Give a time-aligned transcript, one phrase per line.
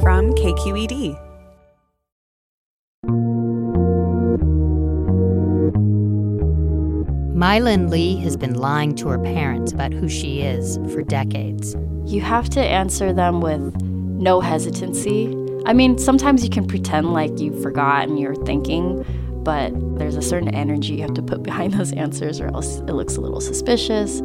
[0.00, 1.16] from KQED.
[7.34, 11.76] My Linh Le has been lying to her parents about who she is for decades.
[12.04, 15.34] You have to answer them with no hesitancy.
[15.66, 19.04] I mean, sometimes you can pretend like you forgot and you're thinking,
[19.44, 22.92] but there's a certain energy you have to put behind those answers, or else it
[22.92, 24.20] looks a little suspicious.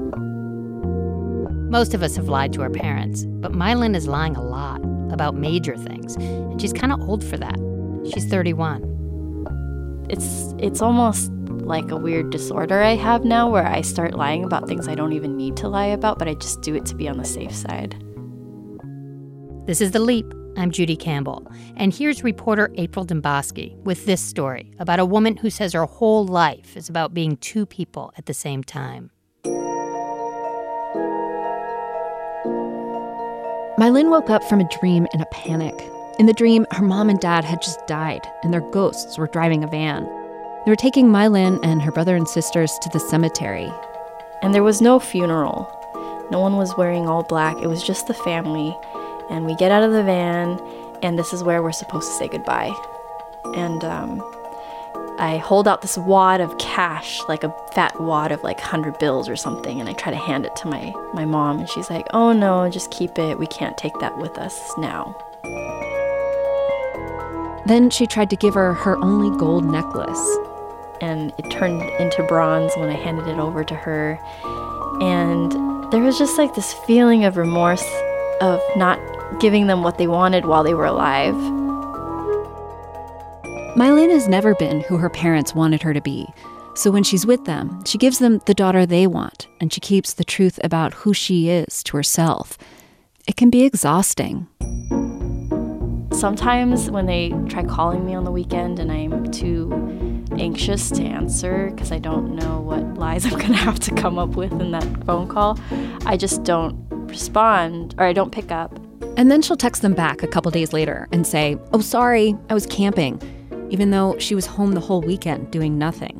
[1.69, 4.81] Most of us have lied to our parents, but My Linh is lying a lot
[5.13, 7.57] about major things, and she's kind of old for that.
[8.11, 10.05] She's 31.
[10.09, 11.31] It's it's almost
[11.65, 15.13] like a weird disorder I have now where I start lying about things I don't
[15.13, 17.55] even need to lie about, but I just do it to be on the safe
[17.55, 17.95] side.
[19.65, 20.25] This is The Leap.
[20.57, 21.49] I'm Judy Campbell.
[21.77, 26.25] And here's reporter April Dembosky with this story about a woman who says her whole
[26.25, 29.09] life is about being two people at the same time.
[33.83, 35.91] My Linh woke up from a dream in a panic.
[36.17, 39.61] In the dream, her mom and dad had just died, and their ghosts were driving
[39.61, 40.05] a van.
[40.63, 43.69] They were taking My Linh and her brother and sisters to the cemetery.
[44.41, 45.69] And there was no funeral.
[46.31, 47.57] No one was wearing all black.
[47.61, 48.73] It was just the family.
[49.29, 50.61] And we get out of the van,
[51.01, 52.71] and this is where we're supposed to say goodbye.
[53.53, 54.19] And um,
[55.17, 59.29] I hold out this wad of cash, like a fat wad of like 100 bills
[59.29, 62.07] or something, and I try to hand it to my, my mom, and she's like,
[62.13, 63.37] oh no, just keep it.
[63.37, 65.15] We can't take that with us now.
[67.65, 70.37] Then she tried to give her her only gold necklace
[71.01, 74.19] and it turned into bronze when I handed it over to her.
[75.01, 75.51] And
[75.91, 77.85] there was just like this feeling of remorse
[78.41, 78.99] of not
[79.39, 81.35] giving them what they wanted while they were alive.
[83.75, 86.27] My Linh has never been who her parents wanted her to be.
[86.75, 90.13] So when she's with them, she gives them the daughter they want, and she keeps
[90.13, 92.55] the truth about who she is to herself.
[93.27, 94.45] It can be exhausting.
[96.11, 101.71] Sometimes when they try calling me on the weekend and I'm too anxious to answer
[101.71, 104.69] because I don't know what lies I'm going to have to come up with in
[104.71, 105.59] that phone call,
[106.05, 108.79] I just don't respond or I don't pick up.
[109.17, 112.53] And then she'll text them back a couple days later and say, Oh, sorry, I
[112.53, 113.19] was camping,
[113.73, 116.13] even though she was home the whole weekend doing nothing.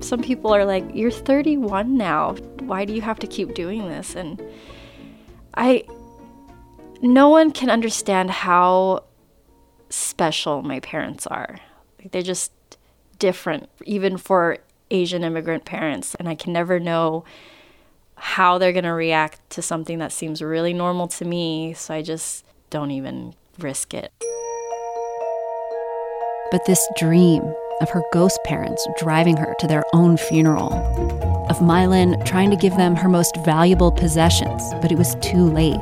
[0.00, 2.34] Some people are like, You're 31 now.
[2.60, 4.14] Why do you have to keep doing this?
[4.14, 4.40] And
[5.54, 5.84] I
[7.00, 9.04] no one can understand how
[9.88, 11.56] special my parents are.
[12.12, 12.52] They're just
[13.18, 14.58] different, even for
[14.90, 16.14] Asian immigrant parents.
[16.16, 17.24] And I can never know
[18.16, 21.72] how they're going to react to something that seems really normal to me.
[21.72, 24.12] So I just don't even risk it.
[26.50, 27.42] But this dream
[27.80, 30.72] of her ghost parents driving her to their own funeral,
[31.48, 35.44] of My Linh trying to give them her most valuable possessions, but it was too
[35.44, 35.78] late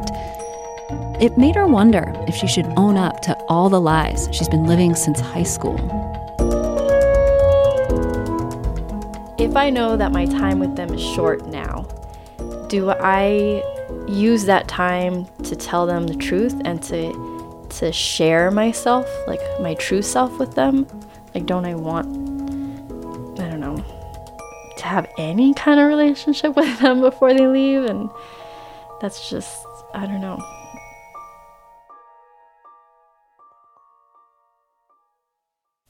[1.21, 4.67] it made her wonder if she should own up to all the lies she's been
[4.67, 5.77] living since high school.
[9.37, 11.87] If I know that my time with them is short now,
[12.69, 13.65] do I
[14.07, 17.13] use that time to tell them the truth and to
[17.71, 20.87] to share myself, like my true self with them?
[21.35, 22.07] Like don't I want
[23.41, 23.77] I don't know,
[24.77, 28.11] to have any kind of relationship with them before they leave and
[29.01, 29.65] that's just
[29.95, 30.43] I don't know.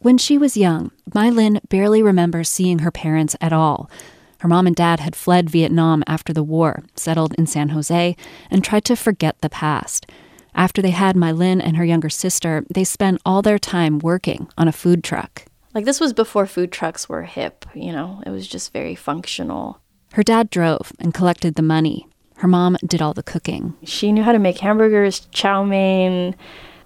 [0.00, 3.90] When she was young, My Linh barely remembers seeing her parents at all.
[4.38, 8.16] Her mom and dad had fled Vietnam after the war, settled in San Jose,
[8.50, 10.06] and tried to forget the past.
[10.54, 14.48] After they had my Mylin and her younger sister, they spent all their time working
[14.56, 15.44] on a food truck.
[15.74, 19.80] Like, this was before food trucks were hip, you know, it was just very functional.
[20.12, 22.08] Her dad drove and collected the money.
[22.36, 23.74] Her mom did all the cooking.
[23.84, 26.34] She knew how to make hamburgers, chow mein,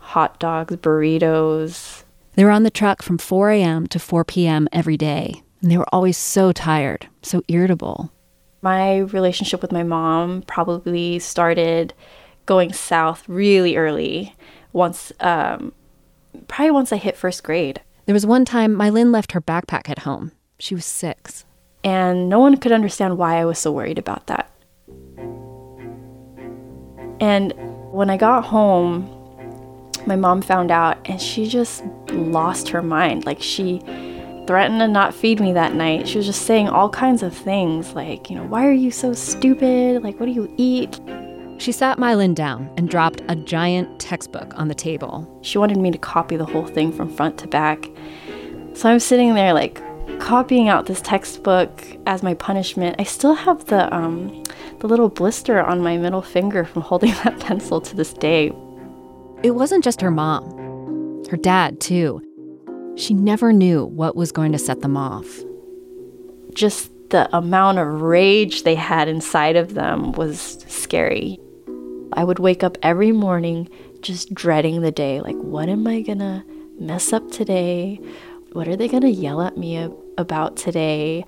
[0.01, 2.03] hot dogs, burritos,
[2.34, 3.87] they were on the truck from 4 a.m.
[3.89, 4.69] to 4 p.m.
[4.72, 8.11] every day, and they were always so tired, so irritable.
[8.62, 11.93] My relationship with my mom probably started
[12.47, 14.34] going south really early
[14.72, 15.72] once um,
[16.48, 17.80] probably once I hit first grade.
[18.06, 20.33] There was one time my Mylin left her backpack at home.
[20.59, 21.44] She was six.
[21.84, 24.50] And no one could understand why I was so worried about that.
[27.21, 27.53] And
[27.92, 29.09] when I got home,
[30.06, 33.24] my mom found out and she just lost her mind.
[33.24, 33.80] Like she
[34.47, 36.09] threatened to not feed me that night.
[36.09, 39.12] She was just saying all kinds of things like, you know, why are you so
[39.12, 40.03] stupid?
[40.03, 40.98] Like, what do you eat?
[41.62, 45.28] She sat My Linh down and dropped a giant textbook on the table.
[45.42, 47.88] She wanted me to copy the whole thing from front to back.
[48.74, 49.80] So I'm sitting there like
[50.18, 51.70] copying out this textbook
[52.04, 52.97] as my punishment.
[52.98, 54.42] I still have the um,
[54.80, 58.48] the little blister on my middle finger from holding that pencil to this day.
[59.44, 62.20] it wasn't just her mom, her dad, too.
[62.97, 65.28] She never knew what was going to set them off.
[66.54, 71.38] Just the amount of rage they had inside of them was scary.
[72.14, 73.68] I would wake up every morning
[74.00, 76.44] just dreading the day like, what am I gonna
[76.78, 78.00] mess up today?
[78.53, 79.88] What are they gonna yell at me
[80.18, 81.24] about today?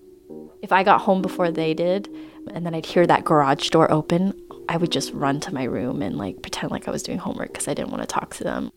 [0.63, 2.09] If I got home before they did,
[2.53, 4.39] and then I'd hear that garage door open,
[4.69, 7.53] I would just run to my room and like pretend like I was doing homework
[7.53, 8.71] because I didn't want to talk to them.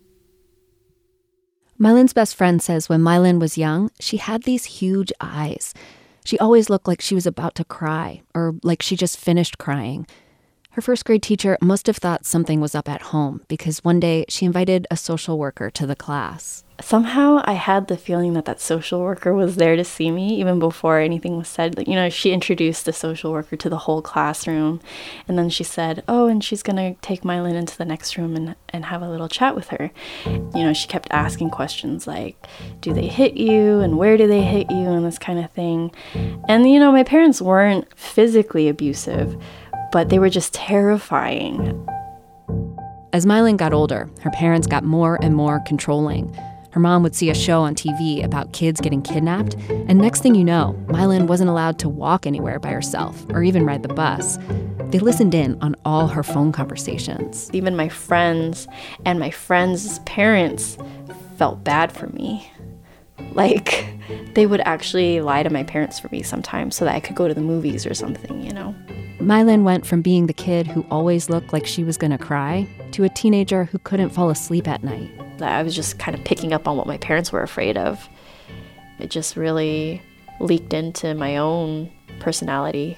[1.78, 5.74] My Linh's best friend says when My Linh was young, she had these huge eyes.
[6.26, 10.08] She always looked like she was about to cry or like she just finished crying.
[10.78, 14.26] Her first grade teacher must have thought something was up at home because one day
[14.30, 16.64] she invited a social worker to the class.
[16.80, 20.60] Somehow I had the feeling that that social worker was there to see me even
[20.60, 21.88] before anything was said.
[21.88, 24.80] You know, she introduced the social worker to the whole classroom.
[25.28, 28.16] And then she said, Oh, and she's going to take My Linh into the next
[28.16, 29.90] room and, and have a little chat with her.
[30.26, 32.38] You know, she kept asking questions like,
[32.82, 33.80] Do they hit you?
[33.80, 34.86] And where do they hit you?
[34.86, 35.92] And this kind of thing.
[36.48, 39.36] And, you know, my parents weren't physically abusive
[39.92, 41.88] but they were just terrifying.
[43.14, 46.34] As My Linh got older, her parents got more and more controlling.
[46.72, 50.36] Her mom would see a show on TV about kids getting kidnapped, and next thing
[50.36, 53.94] you know, My Linh wasn't allowed to walk anywhere by herself or even ride the
[53.94, 54.38] bus.
[54.92, 57.50] They listened in on all her phone conversations.
[57.54, 58.68] Even my friends
[59.06, 60.78] and my friends' parents
[61.38, 62.52] felt bad for me.
[63.32, 63.86] Like,
[64.36, 67.28] they would actually lie to my parents for me sometimes so that I could go
[67.28, 68.76] to the movies or something, you know?
[69.28, 72.18] My Linh went from being the kid who always looked like she was going to
[72.18, 75.12] cry to a teenager who couldn't fall asleep at night.
[75.42, 78.08] I was just kind of picking up on what my parents were afraid of.
[79.00, 80.02] It just really
[80.40, 81.92] leaked into my own
[82.22, 82.98] personality.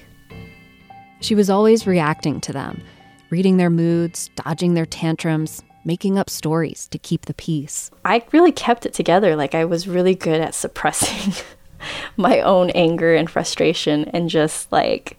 [1.19, 2.83] She was always reacting to them,
[3.31, 7.89] reading their moods, dodging their tantrums, making up stories to keep the peace.
[8.05, 9.35] I really kept it together.
[9.35, 11.33] Like, I was really good at suppressing
[12.17, 15.17] my own anger and frustration and just like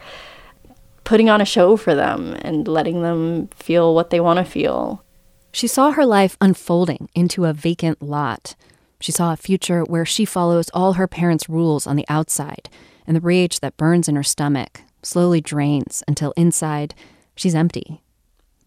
[1.04, 5.04] putting on a show for them and letting them feel what they want to feel.
[5.52, 8.54] She saw her life unfolding into a vacant lot.
[9.00, 12.68] She saw a future where she follows all her parents' rules on the outside,
[13.06, 16.94] and the rage that burns in her stomach slowly drains until inside
[17.34, 18.02] she's empty.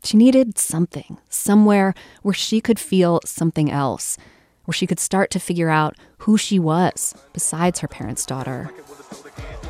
[0.04, 1.94] She needed something, somewhere
[2.24, 4.18] where she could feel something else,
[4.66, 8.70] where she could start to figure out who she was besides her parents' daughter.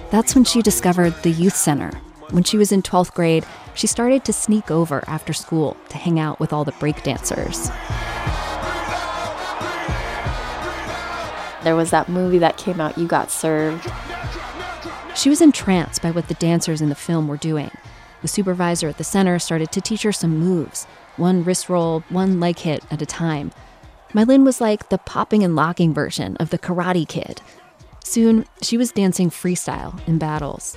[0.10, 1.92] That's when she discovered the youth center
[2.32, 6.20] when she was in 12th grade, she started to sneak over after school to hang
[6.20, 7.70] out with all the break dancers.
[11.64, 13.90] There was that movie that came out, You Got Served.
[15.16, 17.72] She was entranced by what the dancers in the film were doing.
[18.22, 20.86] The supervisor at the center started to teach her some moves
[21.16, 23.52] one wrist roll, one leg hit at a time.
[24.14, 27.42] My Linh was like the popping and locking version of the Karate Kid.
[28.04, 30.76] Soon, she was dancing freestyle in battles.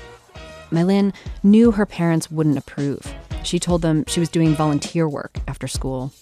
[0.70, 3.14] My Linh knew her parents wouldn't approve.
[3.44, 6.12] She told them she was doing volunteer work after school.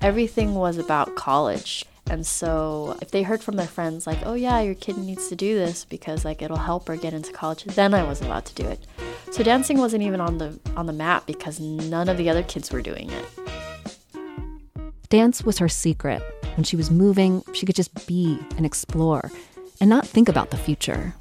[0.00, 1.84] Everything was about college.
[2.08, 5.34] And so if they heard from their friends like, "Oh yeah, your kid needs to
[5.34, 8.54] do this because like it'll help her get into college," then I was allowed to
[8.54, 8.86] do it.
[9.32, 12.70] So dancing wasn't even on the on the map because none of the other kids
[12.70, 13.24] were doing it.
[15.08, 16.22] Dance was her secret.
[16.56, 19.32] When she was moving, she could just be and explore
[19.80, 21.14] and not think about the future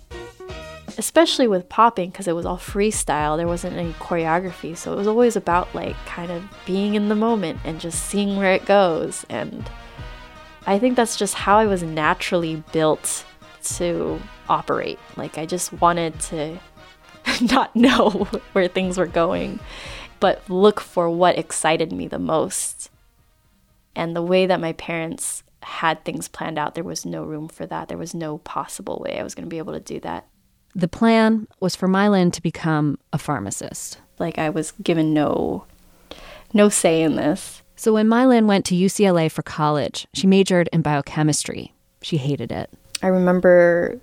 [0.97, 3.37] especially with popping because it was all freestyle.
[3.37, 7.15] There wasn't any choreography so it was always about like kind of being in the
[7.15, 9.25] moment and just seeing where it goes.
[9.29, 9.69] And
[10.67, 13.25] i think that's just how i was naturally built
[13.63, 14.99] to operate.
[15.15, 16.59] Like i just wanted to
[17.41, 18.09] not know
[18.53, 19.59] where things were going
[20.19, 22.89] but look for what excited me the most.
[23.95, 27.65] And the way that my parents had things planned out there was no room for
[27.65, 27.89] that.
[27.89, 30.25] There was no possible way i was going to be able to do that
[30.75, 33.97] the plan was for My Linh to become a pharmacist.
[34.19, 35.65] Like I was given no
[36.53, 37.61] no say in this.
[37.75, 41.73] So when My Linh went to UCLA for college, she majored in biochemistry.
[42.01, 42.69] She hated it.
[43.01, 43.99] I remember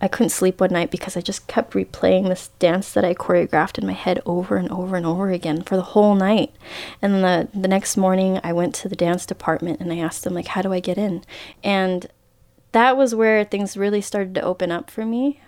[0.00, 3.78] I couldn't sleep one night because I just kept replaying this dance that I choreographed
[3.78, 6.54] in my head over and over and over again for the whole night.
[7.02, 10.34] And the, the next morning, I went to the dance department and I asked them,
[10.34, 11.24] like, how do I get in?
[11.64, 12.06] And
[12.72, 15.40] that was where things really started to open up for me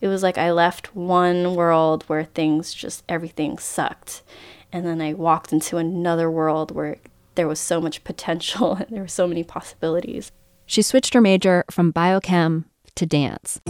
[0.00, 4.22] it was like I left one world where things just everything sucked.
[4.72, 6.96] And then I walked into another world where
[7.34, 10.32] there was so much potential and there were so many possibilities.
[10.66, 12.64] She switched her major from biochem
[12.96, 13.60] to dance.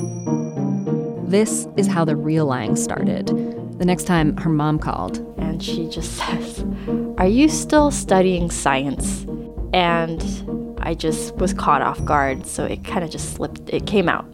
[1.28, 3.26] This is how the real lying started.
[3.78, 6.64] The next time her mom called, and she just says,
[7.18, 9.26] Are you still studying science?
[9.74, 10.22] And
[10.78, 14.26] I just was caught off guard, so it kind of just slipped, it came out.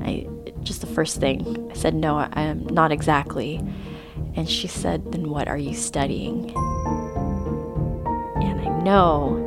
[0.00, 0.26] I,
[0.64, 1.68] just the first thing.
[1.70, 3.60] I said, No, I'm not exactly.
[4.34, 6.50] And she said, Then what are you studying?
[8.42, 9.40] And I know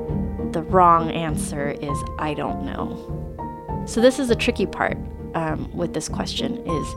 [0.53, 3.83] the wrong answer is I don't know.
[3.85, 4.97] So this is the tricky part
[5.35, 6.95] um, with this question is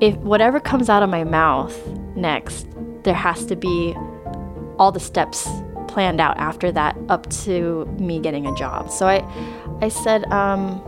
[0.00, 1.74] if whatever comes out of my mouth
[2.16, 2.66] next,
[3.04, 3.94] there has to be
[4.78, 5.48] all the steps
[5.88, 8.90] planned out after that up to me getting a job.
[8.90, 9.24] So I,
[9.80, 10.82] I said, um,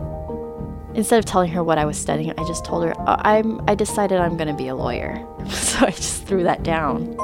[0.97, 3.61] instead of telling her what I was studying, I just told her uh, I'm.
[3.69, 5.25] I decided I'm going to be a lawyer.
[5.49, 7.15] so I just threw that down.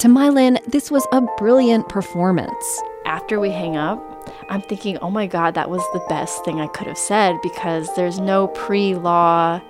[0.00, 2.82] To My Linh, this was a brilliant performance.
[3.06, 6.66] After we hang up, I'm thinking, oh my God, that was the best thing I
[6.66, 9.60] could have said because there's no pre law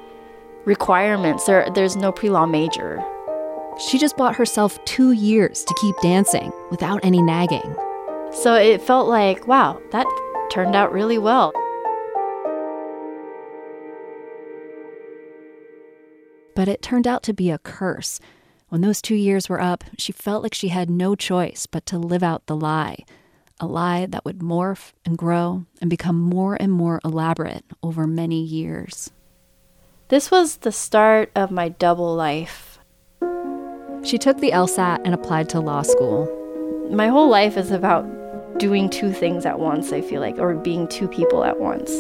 [0.65, 3.03] requirements, there, there's no pre law major.
[3.79, 7.77] She just bought herself two years to keep dancing without any nagging.
[8.43, 10.07] So it felt like, wow, that
[10.51, 11.53] turned out really well.
[16.55, 18.21] But it turned out to be a curse.
[18.69, 21.99] When those two years were up, she felt like she had no choice but to
[21.99, 23.05] live out the lie.
[23.59, 28.43] A lie that would morph and grow and become more and more elaborate over many
[28.43, 29.11] years.
[30.09, 32.79] This was the start of my double life.
[34.05, 36.29] She took the LSAT and applied to law school.
[36.91, 38.05] My whole life is about
[38.59, 41.91] doing two things at once, I feel like, or being two people at once.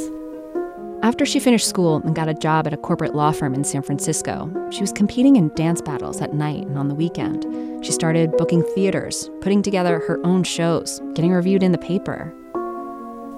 [1.02, 3.82] After she finished school and got a job at a corporate law firm in San
[3.82, 7.44] Francisco, she was competing in dance battles at night and on the weekend.
[7.84, 12.34] She started booking theaters, putting together her own shows, getting reviewed in the paper.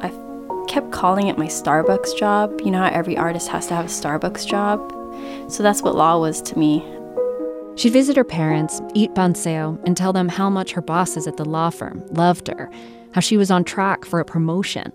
[0.01, 0.11] I
[0.69, 2.61] kept calling it my Starbucks job.
[2.65, 4.93] You know how every artist has to have a Starbucks job?
[5.51, 6.85] So that's what law was to me.
[7.75, 11.37] She'd visit her parents, eat banh xeo, and tell them how much her bosses at
[11.37, 12.71] the law firm loved her,
[13.19, 14.93] how she was on track for a promotion,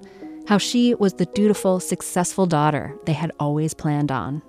[0.47, 4.41] how she was the dutiful, successful daughter they had always planned on.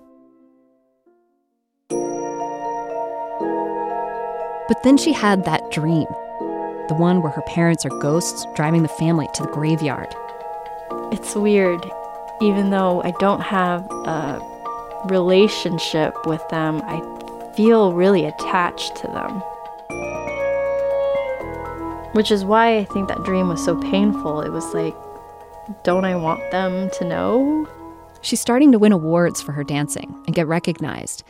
[4.68, 6.06] But then she had that dream
[6.86, 10.14] the one where her parents are ghosts driving the family to the graveyard.
[11.10, 11.84] It's weird.
[12.40, 14.40] Even though I don't have a
[15.06, 17.00] relationship with them, I
[17.56, 19.42] feel really attached to them.
[22.14, 24.40] Which is why I think that dream was so painful.
[24.40, 24.94] It was like
[25.82, 27.68] don't I want them to know?
[28.20, 31.24] She's starting to win awards for her dancing and get recognized.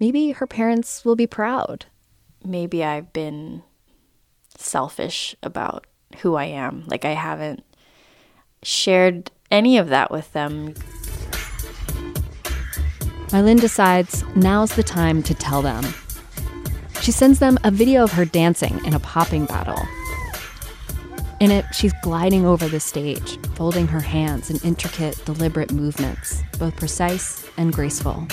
[0.00, 1.86] Maybe her parents will be proud.
[2.44, 3.62] Maybe I've been
[4.56, 5.86] selfish about
[6.18, 6.84] who I am.
[6.86, 7.62] Like I haven't
[8.62, 10.74] shared any of that with them.
[13.32, 15.84] My Linh decides now's the time to tell them.
[17.00, 19.82] She sends them a video of her dancing in a popping battle
[21.42, 26.76] in it, she's gliding over the stage, folding her hands in intricate, deliberate movements, both
[26.76, 28.24] precise and graceful.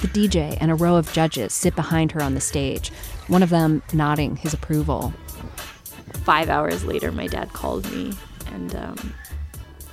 [0.00, 2.88] The DJ and a row of judges sit behind her on the stage,
[3.28, 5.14] one of them nodding his approval.
[6.24, 8.12] Five hours later, my dad called me,
[8.46, 9.14] and um,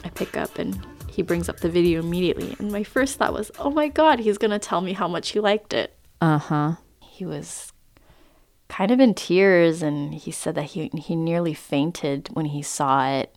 [0.03, 2.55] I pick up, and he brings up the video immediately.
[2.57, 5.29] And my first thought was, oh my God, he's going to tell me how much
[5.29, 5.95] he liked it.
[6.19, 6.75] Uh huh.
[6.99, 7.73] He was
[8.69, 13.09] kind of in tears and he said that he he nearly fainted when he saw
[13.09, 13.35] it.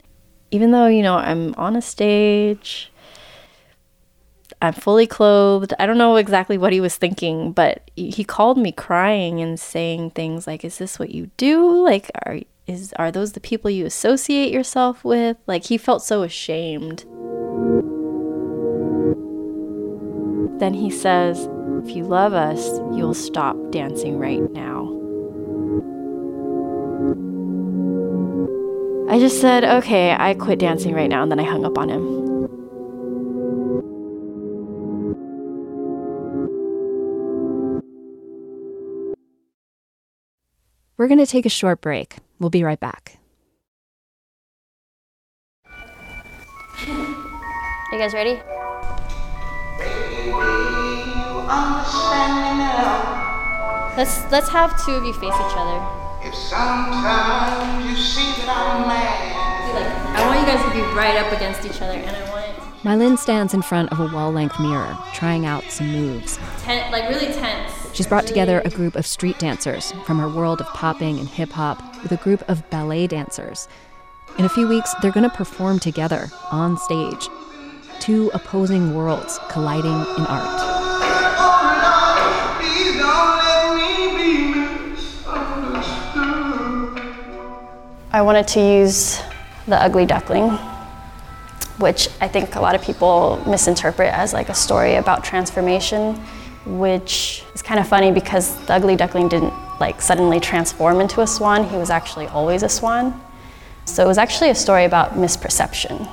[0.51, 2.93] Even though, you know, I'm on a stage,
[4.61, 5.73] I'm fully clothed.
[5.79, 10.11] I don't know exactly what he was thinking, but he called me crying and saying
[10.11, 11.83] things like, "Is this what you do?
[11.83, 16.23] Like are is are those the people you associate yourself with?" Like he felt so
[16.23, 17.05] ashamed.
[20.61, 21.49] Then he says,
[21.83, 25.02] "If you love us, you'll stop dancing right now."
[29.13, 31.91] I just said, okay, I quit dancing right now, and then I hung up on
[31.91, 32.23] him.
[40.97, 42.17] We're going to take a short break.
[42.39, 43.19] We'll be right back.
[46.87, 48.41] You guys ready?
[53.95, 56.03] Let's let's have two of you face each other.
[60.95, 62.85] Right up against each other, and I want it.
[62.85, 66.39] My Linh stands in front of a wall-length mirror, trying out some moves.
[66.59, 67.73] Ten- like really tense.
[67.95, 71.51] She's brought together a group of street dancers from her world of popping and hip
[71.51, 73.69] hop with a group of ballet dancers.
[74.39, 77.29] In a few weeks, they're going to perform together on stage.
[78.01, 80.61] two opposing worlds colliding in art.
[88.15, 89.21] I wanted to use
[89.69, 90.59] the ugly duckling,
[91.83, 96.15] which I think a lot of people misinterpret as like a story about transformation,
[96.65, 101.27] which is kind of funny because the ugly duckling didn't like suddenly transform into a
[101.27, 101.69] swan.
[101.69, 103.21] He was actually always a swan.
[103.85, 106.09] So it was actually a story about misperception.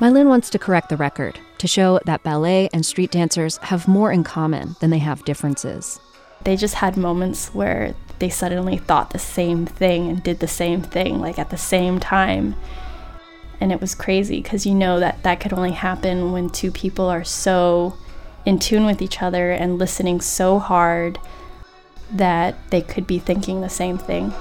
[0.00, 3.88] My Linh wants to correct the record to show that ballet and street dancers have
[3.88, 5.98] more in common than they have differences.
[6.44, 10.82] They just had moments where they suddenly thought the same thing and did the same
[10.82, 12.54] thing, like at the same time.
[13.60, 17.06] And it was crazy because you know that that could only happen when two people
[17.06, 17.96] are so
[18.46, 21.18] in tune with each other and listening so hard
[22.10, 24.32] that they could be thinking the same thing.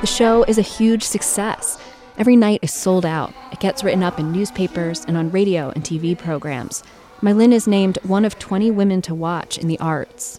[0.00, 1.76] The show is a huge success.
[2.16, 3.34] Every night is sold out.
[3.50, 6.84] It gets written up in newspapers and on radio and TV programs.
[7.20, 10.38] My Linh is named one of 20 women to watch in the arts.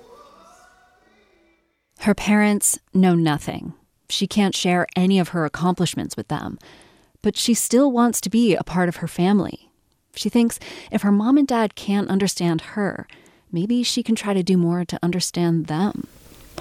[2.03, 3.73] Her parents know nothing.
[4.09, 6.57] She can't share any of her accomplishments with them.
[7.21, 9.69] But she still wants to be a part of her family.
[10.15, 10.59] She thinks
[10.91, 13.05] if her mom and dad can't understand her,
[13.51, 16.07] maybe she can try to do more to understand them.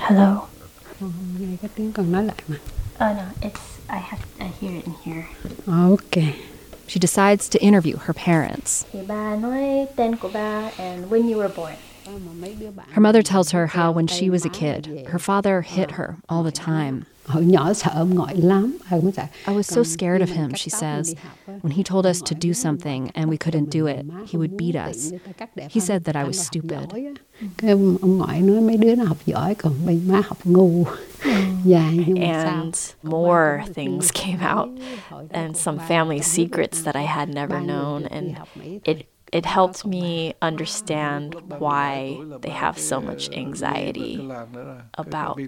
[0.01, 0.49] Hello.
[1.01, 2.57] nghe cái tiếng con nói lại mà
[3.01, 5.27] Oh no, it's I have I hear it in here.
[5.69, 6.35] Oh, ok
[6.89, 8.85] She decides to interview her parents.
[8.93, 11.75] Thì ba nói tên của ba and when you were born.
[12.91, 16.43] Her mother tells her how when she was a kid, her father hit her all
[16.43, 17.05] the time.
[17.29, 20.55] hồi nhỏ sợ ông ngoại lắm ai cũng sợ I was so scared of him,
[20.55, 21.15] she says.
[21.47, 24.77] When he told us to do something and we couldn't do it, he would beat
[24.91, 25.13] us.
[25.71, 26.89] He said that I was stupid.
[27.59, 30.85] cái ông, ông ngoại nói mấy đứa nó học giỏi còn bên má học ngu
[31.23, 31.35] hmm.
[31.65, 34.69] dạ nhưng mà sao And more things came out
[35.31, 38.37] and some family secrets that I had never known and
[38.85, 38.97] it
[39.33, 44.29] it helped me understand why they have so much anxiety
[44.97, 45.39] about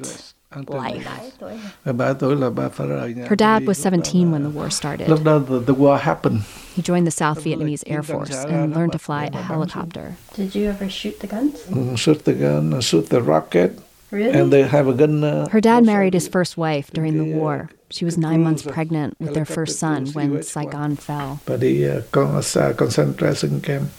[0.67, 1.39] life.
[1.87, 5.07] Her dad was 17 when the war started.
[5.09, 6.43] The, the war happened.
[6.75, 10.17] He joined the South Vietnamese Air Force and learned to fly a helicopter.
[10.35, 11.61] Did you ever shoot the guns?
[11.67, 13.79] Mm, Shoot the gun, shoot the rocket,
[14.11, 14.33] Really?
[14.41, 15.23] and they have a gun.
[15.25, 17.71] Uh, Her dad married his first wife during the war.
[17.91, 21.39] She was nine months pregnant with their first son when Saigon fell.
[21.47, 23.91] But the uh, con- uh, concentration camp,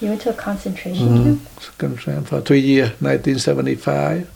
[0.00, 1.40] You went to a concentration camp?
[1.78, 4.26] concentration for two years, 1975.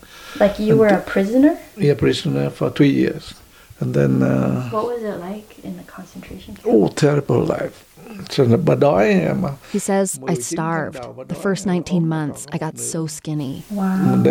[0.41, 1.57] Like you were a prisoner?
[1.77, 3.35] Yeah, prisoner for two years,
[3.81, 6.67] and then uh, What was it like in the concentration camp?
[6.69, 7.83] oh, terrible life.
[8.31, 9.57] So bà đói mà.
[9.73, 10.99] He says, I starved.
[11.29, 13.63] The first 19 months, I got so skinny.
[13.71, 14.23] Wow.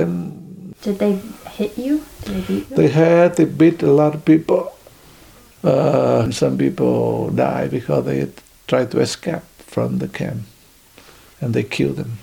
[0.84, 2.04] And then Did they hit you?
[2.24, 2.76] Did they beat you?
[2.76, 4.72] they had they beat a lot of people.
[5.64, 8.30] Uh, some people died because they
[8.68, 10.44] tried to escape from the camp,
[11.42, 12.20] and they killed them.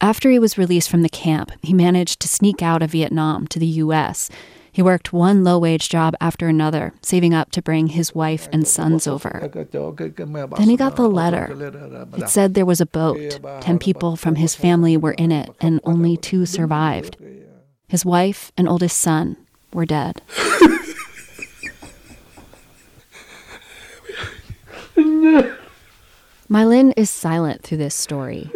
[0.00, 3.58] After he was released from the camp, he managed to sneak out of Vietnam to
[3.58, 4.30] the U.S.
[4.72, 8.66] He worked one low wage job after another, saving up to bring his wife and
[8.66, 9.50] sons over.
[9.52, 12.08] Then he got the letter.
[12.16, 13.40] It said there was a boat.
[13.60, 17.16] Ten people from his family were in it, and only two survived.
[17.88, 19.36] His wife and oldest son
[19.72, 20.22] were dead.
[26.48, 28.50] My Linh is silent through this story.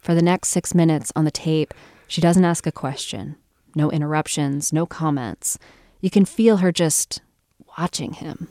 [0.00, 1.72] For the next six minutes on the tape,
[2.08, 3.36] she doesn't ask a question.
[3.74, 5.58] No interruptions, no comments.
[6.00, 7.20] You can feel her just
[7.78, 8.48] watching him.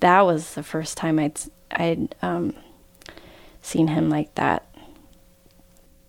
[0.00, 1.38] That was the first time I'd
[1.70, 2.54] I'd um,
[3.60, 4.66] seen him like that.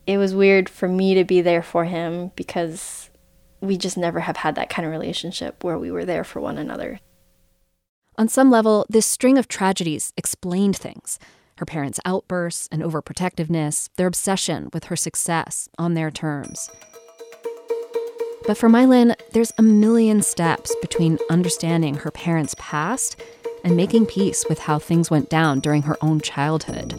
[0.06, 3.10] It was weird for me to be there for him because
[3.60, 6.58] we just never have had that kind of relationship where we were there for one
[6.58, 7.00] another.
[8.18, 11.20] On some level, this string of tragedies explained things
[11.58, 16.70] her parents' outbursts and overprotectiveness, their obsession with her success on their terms.
[18.48, 23.22] But for My Linh, there's a million steps between understanding her parents' past
[23.66, 26.96] and making peace with how things went down during her own childhood.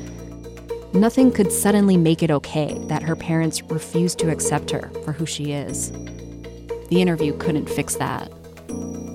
[0.93, 5.25] Nothing could suddenly make it okay that her parents refused to accept her for who
[5.25, 5.91] she is.
[6.91, 8.31] The interview couldn't fix that.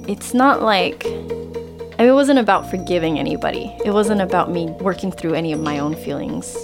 [0.08, 3.72] It's not like it wasn't about forgiving anybody.
[3.86, 6.56] It wasn't about me working through any of my own feelings.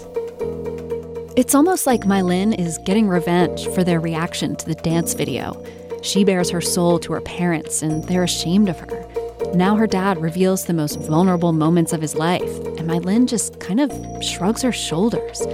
[1.39, 5.55] It's almost like My Linh is getting revenge for their reaction to the dance video.
[6.01, 9.07] She bears her soul to her parents, and they're ashamed of her.
[9.53, 13.57] Now her dad reveals the most vulnerable moments of his life, and My Linh just
[13.61, 13.89] kind of
[14.21, 15.47] shrugs her shoulders.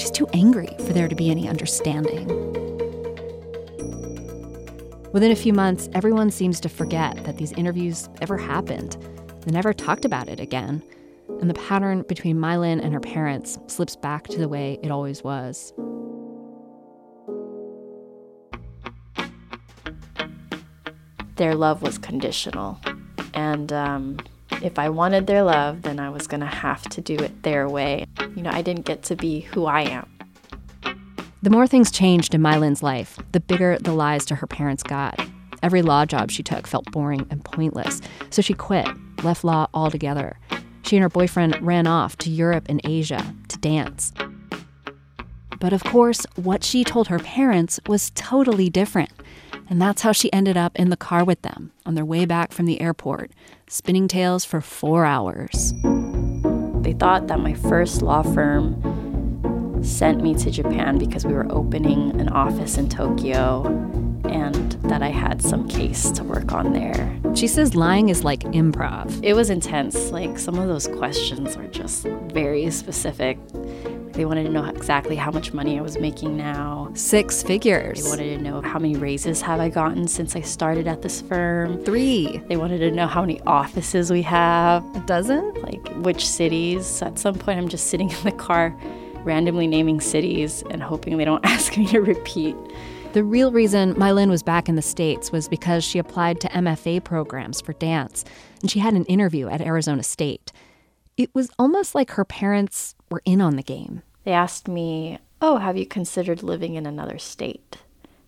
[0.00, 2.26] She's too angry for there to be any understanding.
[5.12, 8.96] Within a few months, everyone seems to forget that these interviews ever happened.
[9.44, 10.82] They never talked about it again.
[11.40, 14.90] And the pattern between My Linh and her parents slips back to the way it
[14.90, 15.72] always was.
[21.36, 22.80] Their love was conditional.
[23.34, 24.18] And um,
[24.62, 27.68] if I wanted their love, then I was going to have to do it their
[27.68, 28.06] way.
[28.34, 30.10] You know, I didn't get to be who I am.
[31.42, 34.82] The more things changed in My Linh's life, the bigger the lies to her parents
[34.82, 35.20] got.
[35.62, 38.88] Every law job she took felt boring and pointless, so she quit,
[39.22, 40.36] left law altogether.
[40.88, 44.10] She and her boyfriend ran off to Europe and Asia to dance.
[45.60, 49.10] But of course, what she told her parents was totally different.
[49.68, 52.52] And that's how she ended up in the car with them on their way back
[52.52, 53.32] from the airport,
[53.68, 55.74] spinning tales for four hours.
[56.80, 62.18] They thought that my first law firm sent me to Japan because we were opening
[62.18, 63.66] an office in Tokyo
[64.24, 67.18] and that I had some case to work on there.
[67.34, 69.22] She says lying is like improv.
[69.22, 70.10] It was intense.
[70.10, 73.38] Like some of those questions were just very specific.
[74.12, 76.90] They wanted to know exactly how much money I was making now.
[76.94, 78.02] Six figures.
[78.02, 81.20] They wanted to know how many raises have I gotten since I started at this
[81.20, 81.84] firm.
[81.84, 82.42] Three.
[82.48, 84.82] They wanted to know how many offices we have.
[84.96, 85.54] A dozen?
[85.62, 87.00] Like which cities.
[87.02, 88.76] At some point, I'm just sitting in the car
[89.22, 92.56] randomly naming cities and hoping they don't ask me to repeat.
[93.14, 96.48] The real reason My Linh was back in the States was because she applied to
[96.50, 98.22] MFA programs for dance,
[98.60, 100.52] and she had an interview at Arizona State.
[101.16, 104.02] It was almost like her parents were in on the game.
[104.24, 107.78] They asked me, Oh, have you considered living in another state?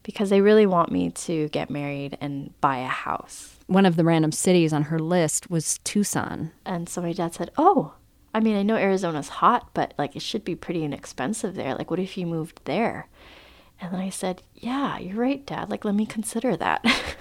[0.03, 3.57] Because they really want me to get married and buy a house.
[3.67, 6.53] One of the random cities on her list was Tucson.
[6.65, 7.95] And so my dad said, Oh,
[8.33, 11.75] I mean, I know Arizona's hot, but like it should be pretty inexpensive there.
[11.75, 13.09] Like, what if you moved there?
[13.81, 15.71] And then I said, Yeah, you're right, Dad.
[15.71, 16.85] Like, let me consider that.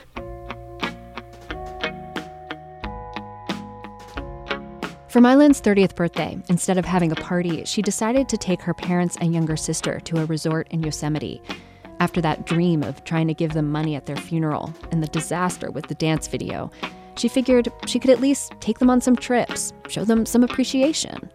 [5.10, 8.76] For My Linh's 30th birthday, instead of having a party, she decided to take her
[8.76, 11.42] parents and younger sister to a resort in Yosemite.
[12.00, 15.72] After that dream of trying to give them money at their funeral and the disaster
[15.72, 16.70] with the dance video,
[17.18, 21.30] she figured she could at least take them on some trips, show them some appreciation.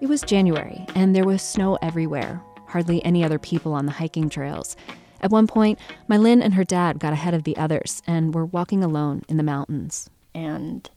[0.00, 4.28] It was January, and there was snow everywhere, hardly any other people on the hiking
[4.28, 4.76] trails.
[5.20, 8.46] At one point, My Linh and her dad got ahead of the others and were
[8.46, 10.08] walking alone in the mountains.
[10.34, 10.88] And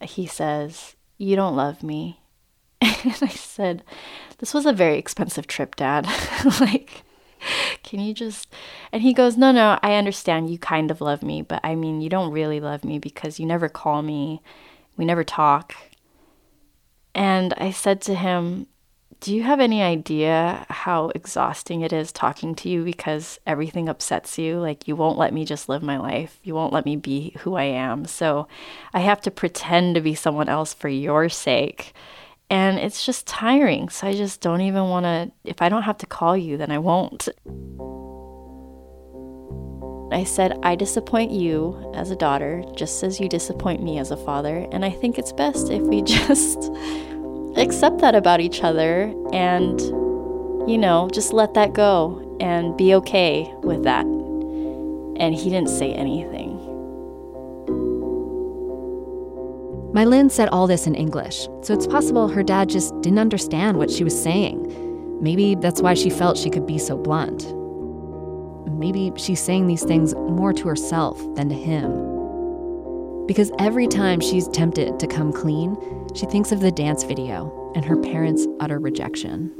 [0.00, 2.20] he says, You don't love me.
[3.04, 3.82] And I said,
[4.38, 6.06] This was a very expensive trip, Dad.
[6.60, 7.02] like,
[7.82, 8.52] can you just.
[8.92, 12.00] And he goes, No, no, I understand you kind of love me, but I mean,
[12.00, 14.42] you don't really love me because you never call me,
[14.96, 15.74] we never talk.
[17.14, 18.66] And I said to him,
[19.20, 24.38] do you have any idea how exhausting it is talking to you because everything upsets
[24.38, 24.58] you?
[24.58, 26.38] Like, you won't let me just live my life.
[26.42, 28.04] You won't let me be who I am.
[28.04, 28.46] So,
[28.92, 31.94] I have to pretend to be someone else for your sake.
[32.50, 33.88] And it's just tiring.
[33.88, 35.32] So, I just don't even want to.
[35.44, 37.28] If I don't have to call you, then I won't.
[40.12, 44.16] I said, I disappoint you as a daughter just as you disappoint me as a
[44.16, 44.68] father.
[44.70, 46.70] And I think it's best if we just
[47.56, 49.80] accept that about each other and,
[50.68, 54.04] you know, just let that go and be okay with that.
[54.04, 56.54] And he didn't say anything.
[59.92, 63.78] My Linh said all this in English, so it's possible her dad just didn't understand
[63.78, 65.22] what she was saying.
[65.22, 67.46] Maybe that's why she felt she could be so blunt.
[68.78, 72.15] Maybe she's saying these things more to herself than to him.
[73.26, 75.76] Because every time she's tempted to come clean,
[76.14, 79.52] she thinks of the dance video and her parents' utter rejection.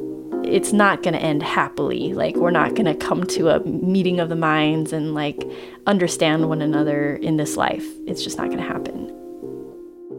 [0.44, 2.14] It's not going to end happily.
[2.14, 5.42] Like, we're not going to come to a meeting of the minds and, like,
[5.87, 7.85] understand one another in this life.
[8.07, 9.12] It's just not going to happen.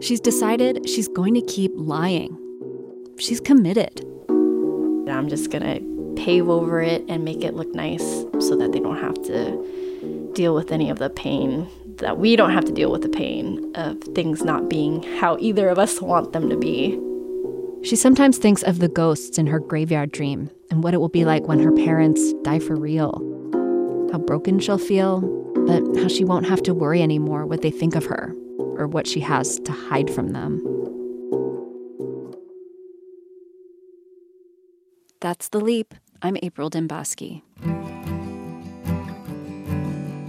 [0.01, 2.37] She's decided she's going to keep lying.
[3.17, 4.05] She's committed.
[4.29, 8.79] I'm just going to pave over it and make it look nice so that they
[8.79, 12.91] don't have to deal with any of the pain that we don't have to deal
[12.91, 16.99] with the pain of things not being how either of us want them to be.
[17.83, 21.25] She sometimes thinks of the ghosts in her graveyard dream and what it will be
[21.25, 23.21] like when her parents die for real.
[24.11, 25.21] How broken she'll feel,
[25.67, 29.07] but how she won't have to worry anymore what they think of her or what
[29.07, 30.63] she has to hide from them.
[35.19, 35.93] That's The Leap.
[36.21, 37.41] I'm April Dembosky.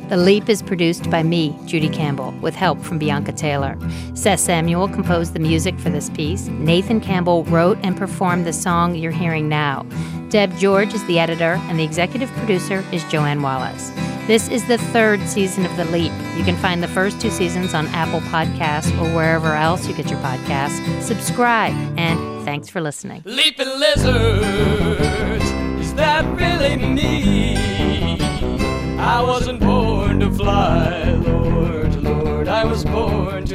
[0.09, 3.79] The Leap is produced by me, Judy Campbell, with help from Bianca Taylor.
[4.15, 6.47] Seth Samuel composed the music for this piece.
[6.47, 9.85] Nathan Campbell wrote and performed the song you're hearing now.
[10.31, 13.91] Deb George is the editor, and the executive producer is Joanne Wallace.
[14.27, 16.13] This is the third season of The Leap.
[16.39, 20.09] You can find the first two seasons on Apple Podcasts or wherever else you get
[20.09, 21.03] your podcasts.
[21.03, 23.21] Subscribe, and thanks for listening.
[23.27, 25.45] Leaping lizards,
[25.81, 27.78] is that really me?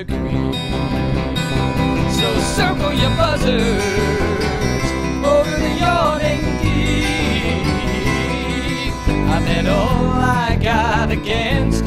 [0.06, 0.54] to green.
[2.12, 3.84] So circle your buzzards
[5.26, 7.34] over the yawning deep.
[9.08, 11.83] I bet all I got against